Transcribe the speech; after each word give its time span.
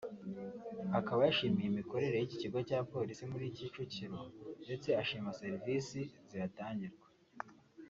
Akaba 0.99 1.21
yashimiye 1.27 1.67
imikorere 1.69 2.15
y’iki 2.17 2.37
kigo 2.43 2.59
cya 2.69 2.79
Polisi 2.91 3.23
muri 3.31 3.45
Kicukiro 3.55 4.19
ndetse 4.65 4.89
ashima 5.01 5.35
serivisi 5.39 5.99
zihatangirwa 6.29 7.07